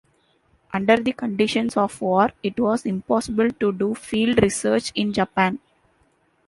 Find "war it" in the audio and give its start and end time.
2.01-2.59